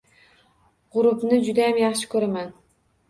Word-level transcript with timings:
—G 0.95 1.01
‘urubni 1.01 1.39
judayam 1.49 1.77
yaxshi 1.83 2.09
ko‘raman. 2.15 2.51